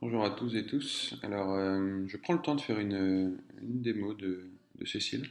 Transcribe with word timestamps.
Bonjour 0.00 0.24
à 0.24 0.30
tous 0.30 0.54
et 0.54 0.64
tous. 0.64 1.14
Alors, 1.24 1.54
euh, 1.54 2.04
je 2.06 2.16
prends 2.16 2.34
le 2.34 2.40
temps 2.40 2.54
de 2.54 2.60
faire 2.60 2.78
une, 2.78 3.36
démo 3.60 4.14
de, 4.14 4.48
Cécile. 4.86 5.28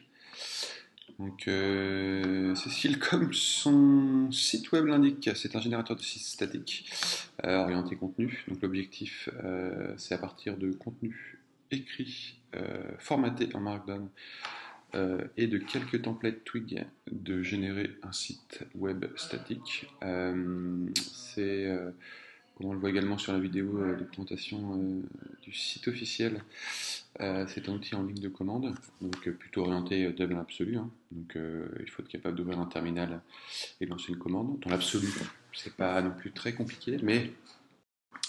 Donc, 1.19 1.47
euh, 1.47 2.53
Cécile, 2.53 2.99
comme 2.99 3.33
son 3.33 4.29
site 4.29 4.73
web 4.73 4.87
l'indique, 4.87 5.29
c'est 5.35 5.55
un 5.55 5.61
générateur 5.61 5.95
de 5.95 6.01
sites 6.01 6.23
statiques 6.23 6.91
euh, 7.45 7.59
orienté 7.59 7.95
contenu. 7.95 8.43
Donc, 8.49 8.61
l'objectif, 8.61 9.29
euh, 9.41 9.93
c'est 9.95 10.15
à 10.15 10.17
partir 10.17 10.57
de 10.57 10.73
contenu 10.73 11.39
écrit, 11.71 12.41
formaté 12.99 13.47
en 13.53 13.61
Markdown 13.61 14.09
et 15.37 15.47
de 15.47 15.57
quelques 15.59 16.01
templates 16.01 16.43
Twig 16.43 16.85
de 17.11 17.41
générer 17.41 17.91
un 18.03 18.11
site 18.11 18.63
web 18.73 19.05
statique. 19.15 19.85
C'est 20.95 21.67
comme 22.57 22.67
on 22.67 22.73
le 22.73 22.79
voit 22.79 22.89
également 22.89 23.17
sur 23.19 23.33
la 23.33 23.39
vidéo 23.39 23.77
euh, 23.77 23.95
de 23.95 24.03
présentation 24.03 24.73
euh, 24.73 25.01
du 25.43 25.53
site 25.53 25.87
officiel, 25.87 26.43
euh, 27.21 27.45
c'est 27.47 27.69
un 27.69 27.73
outil 27.73 27.93
en 27.93 28.03
ligne 28.03 28.19
de 28.19 28.29
commande, 28.29 28.73
donc 28.99 29.29
plutôt 29.29 29.61
orienté 29.61 30.11
dans 30.11 30.37
l'absolu. 30.37 30.77
Hein. 30.77 30.89
Donc 31.11 31.37
il 31.79 31.89
faut 31.89 32.01
être 32.01 32.09
capable 32.09 32.35
d'ouvrir 32.35 32.59
un 32.59 32.65
terminal 32.65 33.21
et 33.79 33.85
lancer 33.85 34.11
une 34.11 34.17
commande. 34.17 34.59
Dans 34.59 34.69
l'absolu, 34.69 35.07
c'est 35.53 35.73
pas 35.73 36.01
non 36.01 36.11
plus 36.11 36.31
très 36.31 36.53
compliqué, 36.53 36.97
mais 37.01 37.31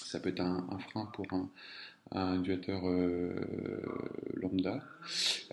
ça 0.05 0.21
peut 0.21 0.31
être 0.31 0.41
un, 0.41 0.67
un 0.71 0.79
frein 0.79 1.07
pour 1.07 1.27
un, 1.33 1.49
un 2.13 2.41
utilisateur 2.41 2.81
euh, 2.85 3.35
lambda. 4.35 4.81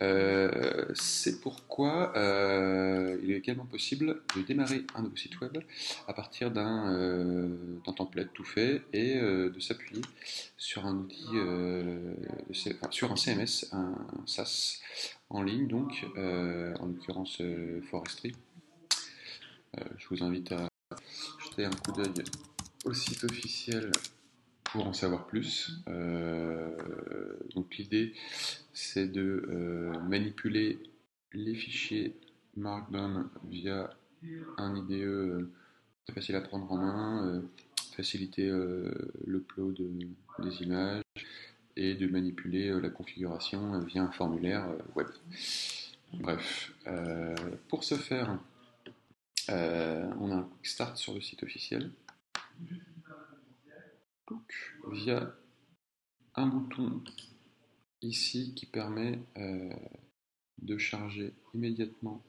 Euh, 0.02 0.86
c'est 0.94 1.42
pourquoi 1.42 2.16
euh, 2.18 3.18
il 3.24 3.32
est 3.32 3.38
également 3.38 3.66
possible 3.66 4.22
de 4.36 4.42
démarrer 4.42 4.86
un 4.96 5.02
nouveau 5.02 5.16
site 5.16 5.40
web 5.42 5.58
à 6.08 6.14
partir 6.14 6.52
d'un 6.52 7.50
template 7.96 8.34
tout 8.34 8.44
fait 8.44 8.84
et 8.94 9.16
de 9.16 9.60
s'appuyer 9.60 10.02
sur 10.58 10.86
un 10.86 10.96
outil, 10.96 11.26
sur 12.90 13.12
un 13.12 13.16
CMS, 13.16 13.68
un 13.72 13.96
SaaS 14.26 14.82
en 15.30 15.44
ligne, 15.44 15.68
donc 15.68 16.06
en 16.18 16.86
l'occurrence 16.86 17.42
Forestry. 17.90 18.34
je 19.98 20.08
vous 20.10 20.24
invite 20.24 20.52
à 20.52 20.68
jeter 21.44 21.66
un 21.66 21.72
coup 21.72 21.92
d'œil 21.92 22.24
au 22.86 22.94
site 22.94 23.24
officiel 23.24 23.92
pour 24.76 24.88
en 24.88 24.94
savoir 24.94 25.26
plus. 25.26 25.72
Euh, 25.88 26.76
donc 27.56 27.76
l'idée, 27.78 28.14
c'est 28.74 29.08
de 29.08 29.46
euh, 29.50 30.00
manipuler 30.02 30.80
les 31.32 31.56
fichiers 31.56 32.16
Markdown 32.58 33.30
via 33.50 33.90
un 34.58 34.76
IDE 34.76 34.92
euh, 34.92 35.52
facile 36.14 36.36
à 36.36 36.42
prendre 36.42 36.70
en 36.72 36.78
main, 36.78 37.42
faciliter 37.96 38.52
l'upload 39.26 39.82
des 40.40 40.62
images 40.62 41.04
et 41.78 41.96
de 41.96 42.08
manipuler 42.08 42.80
la 42.80 42.90
configuration 42.90 43.80
via 43.80 44.04
un 44.04 44.12
formulaire 44.12 44.68
web. 44.96 45.08
Bref, 46.14 46.74
pour 47.70 47.84
ce 47.84 47.96
faire, 47.96 48.38
on 49.50 50.32
a 50.32 50.36
un 50.36 50.44
quick 50.44 50.68
start 50.68 50.98
sur 50.98 51.14
le 51.14 51.22
site 51.22 51.44
officiel 51.44 51.92
via 54.92 55.36
un 56.36 56.48
bouton 56.48 57.02
ici 58.02 58.54
qui 58.56 58.66
permet 58.66 59.20
euh, 59.38 59.70
de 60.62 60.78
charger 60.78 61.34
immédiatement 61.54 62.24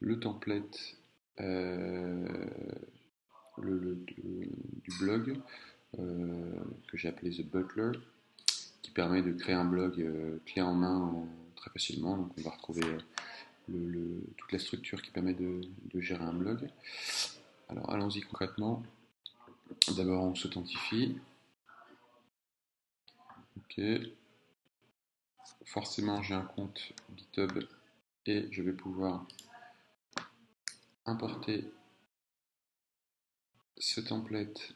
le 0.00 0.18
template 0.20 0.96
euh, 1.40 2.26
du 3.58 4.98
blog 5.00 5.38
euh, 5.98 6.64
que 6.88 6.96
j'ai 6.96 7.08
appelé 7.08 7.30
The 7.30 7.46
Butler 7.46 7.92
qui 8.82 8.90
permet 8.90 9.22
de 9.22 9.32
créer 9.32 9.54
un 9.54 9.64
blog 9.64 10.04
clé 10.44 10.60
en 10.60 10.74
main 10.74 11.26
très 11.54 11.70
facilement. 11.70 12.16
Donc 12.16 12.32
on 12.36 12.42
va 12.42 12.50
retrouver 12.50 12.82
toute 13.68 14.52
la 14.52 14.58
structure 14.58 15.00
qui 15.00 15.12
permet 15.12 15.34
de, 15.34 15.60
de 15.92 16.00
gérer 16.00 16.24
un 16.24 16.32
blog. 16.32 16.68
Alors 17.68 17.90
allons-y 17.90 18.22
concrètement 18.22 18.82
D'abord, 19.96 20.24
on 20.24 20.34
s'authentifie. 20.34 21.18
Ok. 23.56 23.80
Forcément, 25.64 26.22
j'ai 26.22 26.34
un 26.34 26.44
compte 26.44 26.92
GitHub 27.16 27.64
et 28.26 28.48
je 28.50 28.62
vais 28.62 28.72
pouvoir 28.72 29.26
importer 31.06 31.70
ce 33.78 34.00
template 34.00 34.74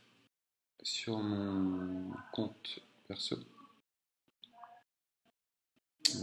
sur 0.83 1.19
mon 1.19 2.13
compte 2.33 2.81
perso. 3.07 3.37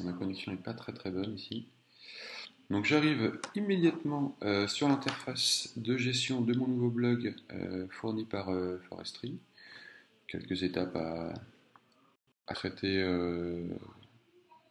Ma 0.04 0.14
connexion 0.14 0.52
n'est 0.52 0.58
pas 0.58 0.74
très 0.74 0.94
très 0.94 1.12
bonne 1.12 1.36
ici. 1.36 1.68
Donc 2.70 2.86
j'arrive 2.86 3.40
immédiatement 3.56 4.36
euh, 4.42 4.68
sur 4.68 4.88
l'interface 4.88 5.74
de 5.76 5.98
gestion 5.98 6.42
de 6.42 6.58
mon 6.58 6.68
nouveau 6.68 6.90
blog 6.90 7.36
euh, 7.52 7.88
fourni 7.90 8.26
par 8.26 8.50
euh, 8.50 8.80
Forestry. 8.90 9.38
Quelques 10.28 10.64
étapes 10.64 10.96
à, 10.96 11.34
traiter 12.56 13.02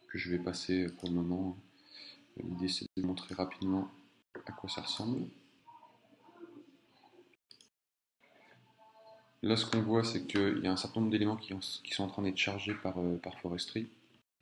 que 0.07 0.17
je 0.17 0.31
vais 0.31 0.39
passer 0.39 0.87
pour 0.87 1.09
le 1.09 1.15
moment. 1.15 1.57
L'idée 2.37 2.67
c'est 2.67 2.85
de 2.97 3.03
montrer 3.05 3.35
rapidement 3.35 3.91
à 4.45 4.51
quoi 4.51 4.69
ça 4.69 4.81
ressemble. 4.81 5.27
Là 9.41 9.55
ce 9.57 9.65
qu'on 9.65 9.81
voit 9.81 10.03
c'est 10.03 10.25
qu'il 10.25 10.59
y 10.63 10.67
a 10.67 10.71
un 10.71 10.77
certain 10.77 11.01
nombre 11.01 11.11
d'éléments 11.11 11.35
qui, 11.35 11.53
sont 11.93 12.03
en 12.03 12.07
train 12.07 12.23
d'être 12.23 12.37
chargés 12.37 12.73
par, 12.73 12.95
par 13.21 13.37
Forestry. 13.39 13.87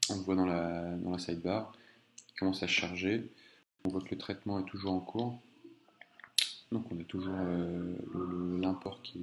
On 0.10 0.16
le 0.16 0.22
voit 0.22 0.36
dans 0.36 0.46
la, 0.46 0.96
dans 0.98 1.12
la 1.12 1.20
sidebar 1.20 1.74
qui 2.28 2.36
commence 2.36 2.64
à 2.64 2.68
charger. 2.68 3.30
On 3.86 3.90
voit 3.90 4.02
que 4.02 4.12
le 4.12 4.18
traitement 4.18 4.60
est 4.60 4.66
toujours 4.66 4.94
en 4.94 5.00
cours. 5.00 5.40
Donc 6.72 6.86
on 6.92 7.00
a 7.00 7.04
toujours 7.04 7.36
euh, 7.38 7.96
l'import 8.62 9.02
qui, 9.02 9.20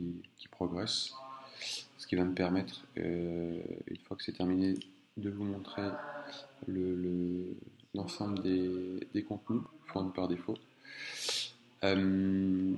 progresse. 0.51 1.13
Ce 1.97 2.07
qui 2.07 2.17
va 2.17 2.25
me 2.25 2.35
permettre, 2.35 2.85
euh, 2.99 3.61
une 3.87 3.99
fois 3.99 4.17
que 4.17 4.25
c'est 4.25 4.33
terminé, 4.33 4.75
de 5.17 5.31
vous 5.31 5.45
montrer 5.45 5.89
l'ensemble 7.95 8.41
le, 8.45 9.01
des, 9.13 9.23
contenus 9.23 9.63
fournis 9.87 10.13
par 10.15 10.29
défaut. 10.29 10.57
Euh, 11.85 12.75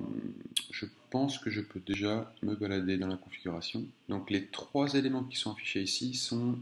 je 0.71 0.85
pense 1.09 1.37
que 1.37 1.49
je 1.49 1.61
peux 1.61 1.79
déjà 1.79 2.31
me 2.41 2.55
balader 2.55 2.97
dans 2.97 3.07
la 3.07 3.17
configuration. 3.17 3.83
Donc 4.09 4.29
les 4.29 4.47
trois 4.47 4.93
éléments 4.93 5.23
qui 5.23 5.37
sont 5.37 5.51
affichés 5.51 5.81
ici 5.81 6.13
sont 6.13 6.57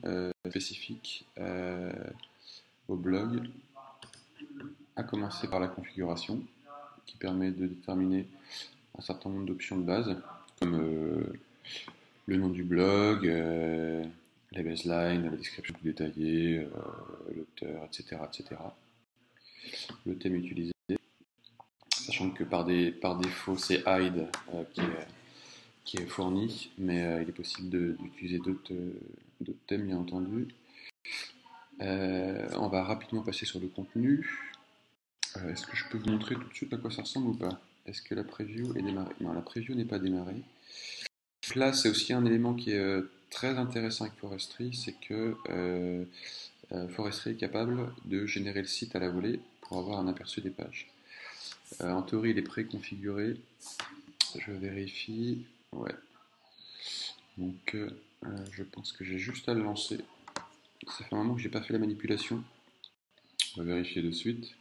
spécifiques 0.45 1.25
au 2.87 2.95
blog 2.95 3.43
à 4.99 5.03
commencer 5.03 5.47
par 5.47 5.59
la 5.59 5.67
configuration 5.67 6.41
qui 7.05 7.15
permet 7.17 7.51
de 7.51 7.67
déterminer 7.67 8.27
un 8.97 9.01
certain 9.01 9.29
nombre 9.29 9.45
d'options 9.45 9.77
de 9.77 9.83
base 9.83 10.15
comme 10.59 10.75
euh, 10.75 11.39
le 12.27 12.37
nom 12.37 12.49
du 12.49 12.63
blog, 12.63 13.25
euh, 13.27 14.03
la 14.51 14.61
baseline, 14.61 15.23
la 15.23 15.37
description 15.37 15.73
plus 15.73 15.91
détaillée, 15.91 16.59
euh, 16.59 16.69
l'auteur, 17.35 17.85
etc., 17.85 18.17
etc. 18.27 18.61
Le 20.05 20.15
thème 20.17 20.35
utilisé, 20.35 20.73
sachant 21.91 22.29
que 22.31 22.43
par, 22.43 22.65
défaut 22.65 23.57
c'est 23.57 23.83
hide 23.87 24.27
euh, 24.53 24.63
qui, 25.85 25.97
est, 25.97 26.05
fourni, 26.05 26.71
mais 26.77 27.23
il 27.23 27.29
est 27.29 27.33
possible 27.33 27.69
d'utiliser 27.97 28.37
d'autres 28.37 28.73
thèmes 29.65 29.87
bien 29.87 29.97
entendu. 29.97 30.49
on 31.79 32.67
va 32.67 32.83
rapidement 32.83 33.23
passer 33.23 33.45
sur 33.45 33.59
le 33.59 33.67
contenu. 33.67 34.58
Euh, 35.37 35.51
Est-ce 35.51 35.65
que 35.67 35.75
je 35.75 35.85
peux 35.89 35.97
vous 35.97 36.09
montrer 36.09 36.35
tout 36.35 36.47
de 36.47 36.53
suite 36.53 36.73
à 36.73 36.77
quoi 36.77 36.91
ça 36.91 37.03
ressemble 37.03 37.27
ou 37.29 37.33
pas? 37.33 37.59
Est-ce 37.85 38.01
que 38.01 38.15
la 38.15 38.23
preview 38.23 38.75
est 38.77 38.81
démarrée? 38.81 39.13
Non, 39.21 39.33
la 39.33 39.41
preview 39.41 39.75
n'est 39.75 39.85
pas 39.85 39.99
démarrée. 39.99 40.41
Là, 41.55 41.73
c'est 41.73 41.89
aussi 41.89 42.13
un 42.13 42.25
élément 42.25 42.53
qui 42.53 42.71
est 42.71 42.77
euh, 42.77 43.11
très 43.29 43.57
intéressant 43.57 44.05
avec 44.05 44.17
Forestry, 44.17 44.73
c'est 44.73 44.93
que 44.93 45.35
euh, 45.49 46.05
Forestry 46.89 47.31
est 47.31 47.35
capable 47.35 47.91
de 48.05 48.25
générer 48.25 48.61
le 48.61 48.67
site 48.67 48.95
à 48.95 48.99
la 48.99 49.09
volée 49.09 49.39
pour 49.61 49.77
avoir 49.77 49.99
un 49.99 50.07
aperçu 50.07 50.41
des 50.41 50.51
pages. 50.51 50.87
En 51.79 52.01
théorie, 52.01 52.31
il 52.31 52.37
est 52.37 52.43
préconfiguré. 52.43 53.37
Je 54.37 54.51
vérifie. 54.51 55.45
Ouais. 55.71 55.93
Donc, 57.37 57.75
je 58.51 58.63
pense 58.63 58.91
que 58.91 59.03
j'ai 59.03 59.19
juste 59.19 59.47
à 59.49 59.53
le 59.53 59.61
lancer. 59.61 59.99
Ça 60.87 61.03
fait 61.05 61.15
un 61.15 61.19
moment 61.19 61.35
que 61.35 61.41
j'ai 61.41 61.49
pas 61.49 61.61
fait 61.61 61.73
la 61.73 61.79
manipulation. 61.79 62.43
On 63.55 63.61
va 63.61 63.73
vérifier 63.73 64.01
de 64.01 64.11
suite. 64.11 64.51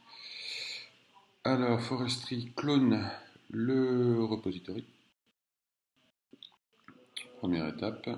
Alors, 1.43 1.79
Forestry 1.81 2.51
clone 2.55 3.09
le 3.49 4.23
repository. 4.23 4.85
Première 7.37 7.67
étape. 7.67 8.09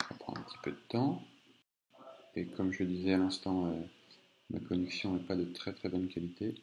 Ça 0.00 0.14
prend 0.18 0.34
un 0.36 0.42
petit 0.42 0.58
peu 0.62 0.70
de 0.70 0.76
temps. 0.88 1.22
Et 2.34 2.46
comme 2.46 2.72
je 2.72 2.84
disais 2.84 3.14
à 3.14 3.18
l'instant, 3.18 3.66
euh, 3.66 3.80
Ma 4.50 4.60
connexion 4.60 5.14
n'est 5.14 5.24
pas 5.24 5.34
de 5.34 5.44
très 5.44 5.72
très 5.72 5.88
bonne 5.88 6.08
qualité. 6.08 6.54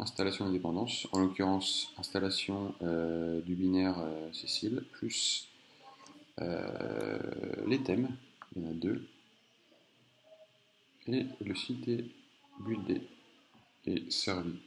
Installation 0.00 0.46
d'indépendance, 0.46 1.06
en 1.12 1.20
l'occurrence 1.20 1.92
installation 1.98 2.74
euh, 2.80 3.42
du 3.42 3.54
binaire 3.54 3.98
euh, 3.98 4.32
Cécile, 4.32 4.82
plus 4.92 5.46
euh, 6.40 7.18
les 7.66 7.82
thèmes, 7.82 8.08
il 8.56 8.62
y 8.62 8.66
en 8.66 8.70
a 8.70 8.72
deux, 8.72 9.06
et 11.06 11.26
le 11.44 11.54
site 11.54 11.86
est 11.88 12.06
buildé 12.60 13.02
et 13.84 14.10
servi. 14.10 14.58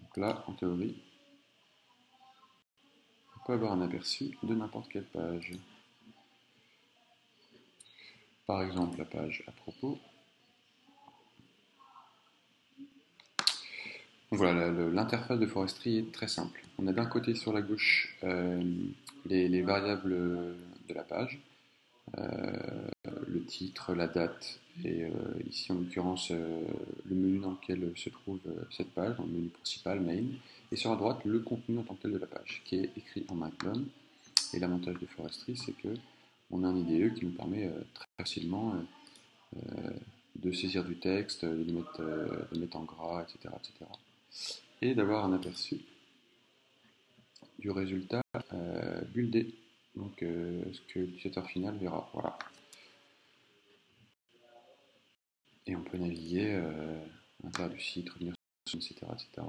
Donc 0.00 0.16
là, 0.16 0.44
en 0.48 0.54
théorie, 0.54 1.00
on 3.36 3.46
peut 3.46 3.52
avoir 3.52 3.72
un 3.72 3.82
aperçu 3.82 4.36
de 4.42 4.54
n'importe 4.56 4.88
quelle 4.88 5.06
page. 5.06 5.52
Par 8.44 8.62
exemple, 8.62 8.98
la 8.98 9.04
page 9.04 9.44
à 9.46 9.52
propos. 9.52 10.00
Voilà, 14.32 14.70
l'interface 14.70 15.38
de 15.38 15.46
Forestry 15.46 15.98
est 15.98 16.12
très 16.12 16.26
simple. 16.26 16.64
On 16.78 16.86
a 16.88 16.92
d'un 16.92 17.06
côté 17.06 17.34
sur 17.36 17.52
la 17.52 17.62
gauche 17.62 18.16
euh, 18.24 18.60
les, 19.24 19.62
variables 19.62 20.16
de 20.88 20.94
la 20.94 21.04
page, 21.04 21.38
euh, 22.18 22.52
le 23.28 23.44
titre, 23.44 23.94
la 23.94 24.08
date, 24.08 24.58
et 24.84 25.04
euh, 25.04 25.10
ici 25.48 25.70
en 25.70 25.76
l'occurrence 25.76 26.30
le 26.30 27.14
menu 27.14 27.38
dans 27.38 27.52
lequel 27.52 27.92
se 27.94 28.10
trouve 28.10 28.40
cette 28.72 28.90
page, 28.90 29.14
le 29.18 29.26
menu 29.26 29.48
principal, 29.48 30.00
main, 30.00 30.24
et 30.72 30.76
sur 30.76 30.90
la 30.90 30.96
droite 30.96 31.20
le 31.24 31.38
contenu 31.38 31.78
en 31.78 31.84
tant 31.84 31.94
que 31.94 32.02
tel 32.02 32.12
de 32.12 32.18
la 32.18 32.26
page, 32.26 32.62
qui 32.64 32.76
est 32.76 32.90
écrit 32.96 33.24
en 33.28 33.36
Markdown. 33.36 33.86
Et 34.54 34.58
l'avantage 34.58 34.98
de 34.98 35.06
Forestry, 35.06 35.56
c'est 35.56 35.72
que 35.72 35.94
on 36.50 36.64
a 36.64 36.68
un 36.68 36.76
IDE 36.76 37.14
qui 37.14 37.24
nous 37.24 37.32
permet 37.32 37.70
très 37.94 38.06
facilement 38.18 38.74
de 40.36 40.52
saisir 40.52 40.84
du 40.84 40.96
texte, 40.96 41.44
de 41.44 41.64
le 41.64 41.72
mettre, 41.72 42.02
mettre 42.56 42.76
en 42.76 42.84
gras, 42.84 43.22
etc. 43.22 43.54
etc 43.56 43.86
et 44.82 44.94
d'avoir 44.94 45.24
un 45.24 45.32
aperçu 45.32 45.80
du 47.58 47.70
résultat 47.70 48.22
euh, 48.52 49.00
buildé, 49.02 49.54
donc 49.94 50.22
euh, 50.22 50.62
ce 50.72 50.80
que 50.92 51.00
l'utilisateur 51.00 51.46
final 51.46 51.76
verra. 51.78 52.08
Voilà. 52.12 52.38
Et 55.66 55.74
on 55.74 55.82
peut 55.82 55.98
naviguer 55.98 56.52
euh, 56.54 57.00
à 57.42 57.46
l'intérieur 57.46 57.74
du 57.74 57.80
site, 57.80 58.08
revenir 58.10 58.34
sur 58.68 58.78
etc. 58.78 58.94
etc. 59.12 59.46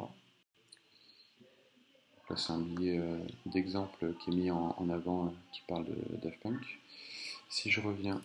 Là, 2.29 2.35
c'est 2.35 2.51
un 2.51 2.59
billet 2.59 2.99
euh, 2.99 3.17
d'exemple 3.45 4.13
qui 4.19 4.31
est 4.31 4.33
mis 4.33 4.51
en, 4.51 4.89
avant 4.89 5.33
qui 5.53 5.61
parle 5.67 5.85
de 5.85 5.95
Daft 6.21 6.39
Punk. 6.41 6.79
Si 7.49 7.71
je 7.71 7.79
reviens, 7.79 8.21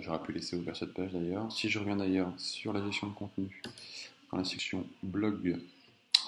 j'aurais 0.00 0.22
pu 0.22 0.32
laisser 0.32 0.56
ouvert 0.56 0.76
cette 0.76 0.92
page 0.92 1.12
d'ailleurs. 1.12 1.50
Si 1.52 1.70
je 1.70 1.78
reviens 1.78 1.96
d'ailleurs 1.96 2.32
sur 2.38 2.72
la 2.72 2.84
gestion 2.84 3.06
de 3.06 3.14
contenu, 3.14 3.62
dans 4.30 4.38
la 4.38 4.44
section 4.44 4.86
blog, 5.02 5.58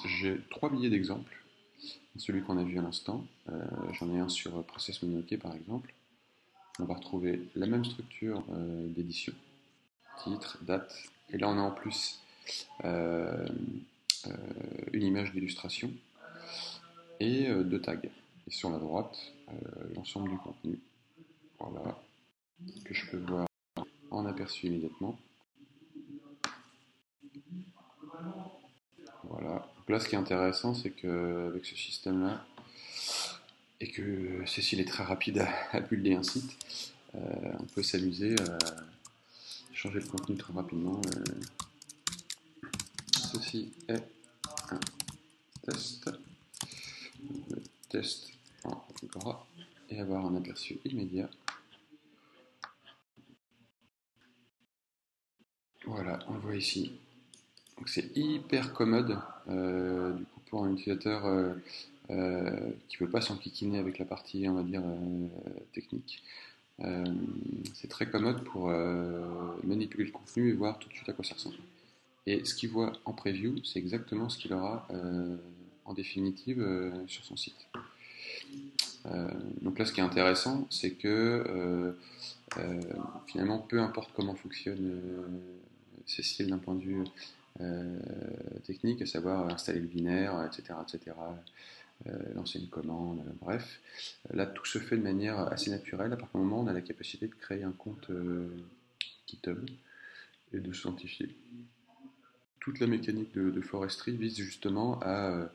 j'ai 0.05 0.41
trois 0.51 0.71
billets 0.71 0.91
d'exemple. 0.91 1.37
Celui 2.17 2.43
qu'on 2.43 2.59
a 2.59 2.65
vu 2.65 2.79
à 2.79 2.83
l'instant, 2.83 3.27
euh, 3.49 3.65
j'en 3.93 4.13
ai 4.15 4.19
un 4.19 4.29
sur 4.29 4.63
Process 4.65 5.03
Monoké 5.03 5.37
par 5.39 5.55
exemple. 5.55 5.95
On 6.79 6.85
va 6.85 6.95
retrouver 6.95 7.49
la 7.55 7.67
même 7.67 7.85
structure 7.85 8.43
euh, 8.53 8.89
d'édition, 8.89 9.33
titre, 10.23 10.59
date, 10.63 10.95
et 11.31 11.39
là 11.39 11.49
on 11.49 11.59
a 11.59 11.63
en 11.63 11.71
plus 11.71 12.21
euh, 12.85 13.47
une 14.93 15.03
image 15.03 15.33
d'illustration 15.33 15.91
et 17.21 17.49
deux 17.49 17.81
tags. 17.81 18.01
Et 18.47 18.51
sur 18.51 18.71
la 18.71 18.79
droite, 18.79 19.33
l'ensemble 19.95 20.31
du 20.31 20.37
contenu, 20.39 20.81
voilà, 21.59 21.99
que 22.85 22.95
je 22.95 23.07
peux 23.11 23.19
voir 23.19 23.47
en 24.11 24.27
aperçu 24.27 24.67
immédiatement. 24.67 25.19
Là, 29.89 30.01
ce 30.01 30.09
qui 30.09 30.15
est 30.15 30.19
intéressant, 30.19 30.75
c'est 30.75 30.91
qu'avec 30.91 31.65
ce 31.65 31.77
système-là, 31.77 32.45
et 33.81 33.91
que 33.91 34.45
Cécile 34.47 34.81
est 34.81 34.89
très 34.89 35.05
rapide 35.05 35.45
à, 35.73 35.81
builder 35.81 36.15
un 36.15 36.23
site, 36.23 36.57
euh, 37.15 37.19
on 37.59 37.65
peut 37.65 37.83
s'amuser 37.83 38.37
à 38.41 38.59
changer 39.75 40.01
le 40.01 40.07
contenu 40.07 40.37
très 40.37 40.53
rapidement. 40.53 41.01
Euh. 41.17 41.25
Ceci 43.33 43.73
est 43.89 44.05
un 44.71 44.81
test. 45.67 46.11
Le 47.51 47.63
test 47.89 48.31
en 48.65 48.85
gras 49.03 49.45
et 49.91 50.01
avoir 50.01 50.27
un 50.27 50.37
aperçu 50.37 50.79
immédiat. 50.85 51.29
Voilà, 55.85 56.21
on 56.29 56.35
voit 56.35 56.55
ici 56.55 56.93
donc 57.83 57.89
c'est 57.89 58.17
hyper 58.17 58.75
commode 58.75 59.19
euh, 59.51 60.13
du 60.13 60.25
coup 60.25 60.41
pour 60.49 60.65
un 60.65 60.73
utilisateur 60.73 61.27
euh, 61.27 61.53
euh, 62.11 62.71
qui 62.89 62.97
ne 63.01 63.07
veut 63.07 63.11
pas 63.11 63.21
s'enquiquiner 63.21 63.81
avec 63.81 63.99
la 63.99 64.05
partie 64.05 64.49
on 64.49 64.55
va 64.55 64.63
dire 64.63 64.85
technique. 65.73 66.23
c'est 67.75 67.89
très 67.89 68.09
commode 68.09 68.45
pour 68.45 68.69
manipuler 69.65 70.05
le 70.05 70.13
contenu 70.13 70.51
et 70.51 70.53
voir 70.53 70.79
tout 70.79 70.89
de 70.91 70.95
suite 70.95 71.09
à 71.09 71.13
quoi 71.13 71.25
ça 71.25 71.35
ressemble. 71.35 71.57
Et 72.29 72.45
ce 72.45 72.55
qu'il 72.55 72.71
voit 72.71 72.93
en 73.05 73.15
preview, 73.15 73.57
c'est 73.65 73.81
exactement 73.81 74.29
ce 74.29 74.39
qu'il 74.39 74.53
aura 74.53 74.87
en 75.85 75.93
définitive 75.93 76.65
sur 77.09 77.25
son 77.25 77.37
site. 77.37 77.67
donc 79.61 79.77
là, 79.81 79.85
ce 79.87 79.93
qui 79.93 79.99
est 79.99 80.05
intéressant, 80.05 80.69
c'est 80.71 80.93
que 80.93 81.97
finalement, 83.27 83.59
peu 83.59 83.81
importe 83.81 84.13
comment 84.15 84.37
fonctionne 84.37 85.01
Cécile 86.07 86.49
d'un 86.49 86.59
point 86.59 86.75
de 86.75 86.83
vue 86.83 87.05
euh, 87.61 87.99
technique, 88.65 89.03
à 89.03 89.07
savoir 89.07 89.53
installer 89.53 89.81
le 89.81 89.87
binaire, 89.87 90.43
etc., 90.47 90.79
etc., 90.83 91.17
euh, 92.07 92.19
lancer 92.35 92.59
une 92.59 92.69
commande, 92.69 93.21
euh, 93.21 93.33
bref. 93.41 93.81
Là, 94.33 94.47
tout 94.47 94.65
se 94.65 94.79
fait 94.79 94.97
de 94.97 95.03
manière 95.03 95.39
assez 95.53 95.71
naturelle. 95.71 96.13
À 96.13 96.17
partir 96.17 96.41
du 96.41 96.47
moment 96.47 96.63
où 96.63 96.65
on 96.65 96.67
a 96.67 96.73
la 96.73 96.81
capacité 96.81 97.27
de 97.27 97.35
créer 97.35 97.63
un 97.63 97.73
compte 97.73 98.11
GitHub 99.27 99.69
et 100.53 100.59
de 100.59 100.73
s'identifier. 100.73 101.29
Toute 102.61 102.81
la 102.81 102.87
mécanique 102.87 103.33
de, 103.35 103.61
Forestry 103.61 104.17
vise 104.17 104.37
justement 104.37 105.01
à 105.03 105.49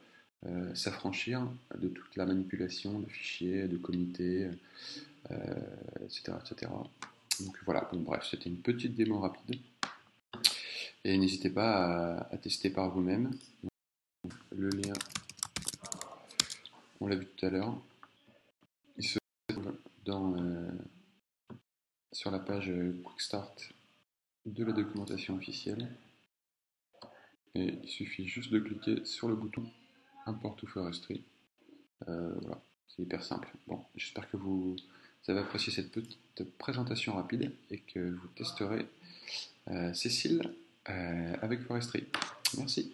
s'affranchir 0.73 1.47
de 1.77 1.88
toute 1.88 2.15
la 2.15 2.25
manipulation 2.25 2.99
de 2.99 3.07
fichiers, 3.07 3.67
de 3.67 3.77
comités, 3.77 4.47
etc., 5.29 6.33
etc. 6.44 6.71
Donc 7.39 7.57
voilà, 7.66 7.89
bon 7.92 8.01
bref, 8.01 8.27
c'était 8.30 8.49
une 8.49 8.57
petite 8.57 8.95
démo 8.95 9.19
rapide. 9.19 9.59
Et 11.04 11.18
n'hésitez 11.18 11.49
pas 11.49 12.18
à, 12.31 12.37
tester 12.37 12.69
par 12.69 12.89
vous-même. 12.89 13.31
Le 14.51 14.69
lien, 14.69 14.94
on 16.99 17.07
l'a 17.07 17.16
vu 17.16 17.25
tout 17.25 17.45
à 17.45 17.49
l'heure, 17.49 17.80
il 18.97 19.04
se 19.04 19.19
trouve 19.47 19.73
dans, 20.04 20.35
euh, 20.37 20.71
sur 22.11 22.31
la 22.31 22.39
page 22.39 22.71
Quick 23.04 23.21
Start 23.21 23.71
de 24.45 24.63
la 24.63 24.73
documentation 24.73 25.35
officielle. 25.35 25.89
Et 27.56 27.80
il 27.83 27.89
suffit 27.89 28.27
juste 28.27 28.51
de 28.51 28.59
cliquer 28.59 29.06
sur 29.06 29.27
le 29.27 29.35
bouton 29.35 29.69
Import 30.25 30.56
to 30.56 30.68
Forestry. 30.68 31.23
Euh, 32.07 32.33
voilà, 32.42 32.61
c'est 32.87 33.01
hyper 33.01 33.23
simple. 33.23 33.51
Bon, 33.66 33.83
j'espère 33.95 34.30
que 34.30 34.37
vous 34.37 34.75
avez 35.27 35.39
apprécié 35.39 35.73
cette 35.73 35.92
petite 35.92 36.57
présentation 36.57 37.13
rapide 37.13 37.51
et 37.69 37.80
que 37.80 38.11
vous 38.11 38.27
testerez 38.35 38.87
euh, 39.69 39.94
Cécile 39.94 40.42
euh, 40.45 40.51
avec 41.41 41.61
Forestry. 41.61 42.06
Merci. 42.57 42.91